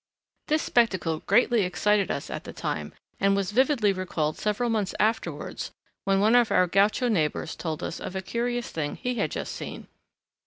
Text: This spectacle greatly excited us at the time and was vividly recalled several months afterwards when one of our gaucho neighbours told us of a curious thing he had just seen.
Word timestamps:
This 0.47 0.63
spectacle 0.63 1.19
greatly 1.27 1.61
excited 1.61 2.09
us 2.09 2.31
at 2.31 2.43
the 2.43 2.53
time 2.53 2.91
and 3.19 3.35
was 3.35 3.51
vividly 3.51 3.93
recalled 3.93 4.35
several 4.35 4.67
months 4.67 4.95
afterwards 4.99 5.69
when 6.05 6.19
one 6.19 6.33
of 6.35 6.51
our 6.51 6.65
gaucho 6.65 7.07
neighbours 7.07 7.55
told 7.55 7.83
us 7.83 7.99
of 7.99 8.15
a 8.15 8.23
curious 8.23 8.71
thing 8.71 8.95
he 8.95 9.13
had 9.19 9.29
just 9.29 9.51
seen. 9.53 9.85